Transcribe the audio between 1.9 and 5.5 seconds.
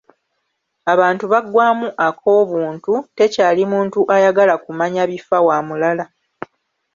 ak'obuntu, tekyali muntu ayagala kumanya bifa